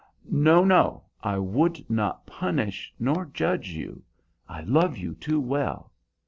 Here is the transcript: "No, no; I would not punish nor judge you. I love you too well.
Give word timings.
"No, 0.31 0.65
no; 0.65 1.03
I 1.21 1.37
would 1.37 1.87
not 1.87 2.25
punish 2.25 2.91
nor 2.97 3.27
judge 3.27 3.69
you. 3.69 4.01
I 4.49 4.61
love 4.61 4.97
you 4.97 5.13
too 5.13 5.39
well. 5.39 5.91